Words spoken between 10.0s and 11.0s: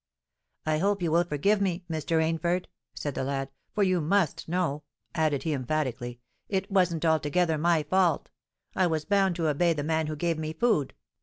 who gave me food.